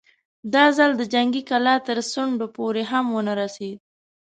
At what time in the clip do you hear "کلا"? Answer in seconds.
1.49-1.75